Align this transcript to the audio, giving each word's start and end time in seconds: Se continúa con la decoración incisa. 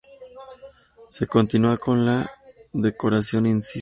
Se 1.09 1.27
continúa 1.27 1.77
con 1.77 2.07
la 2.07 2.27
decoración 2.73 3.45
incisa. 3.45 3.69